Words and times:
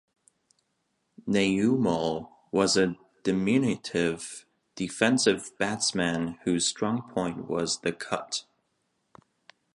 Naoomal 1.27 2.31
was 2.51 2.75
a 2.75 2.95
diminutive, 3.21 4.47
defensive 4.73 5.51
batsman 5.59 6.39
whose 6.43 6.65
strong 6.65 7.03
point 7.13 7.47
was 7.47 7.81
the 7.81 7.91
cut. 7.91 8.45